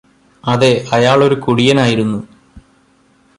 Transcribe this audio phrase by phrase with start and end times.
[0.43, 2.19] അതെ അയാളൊരു കുടിയനായിരുന്നു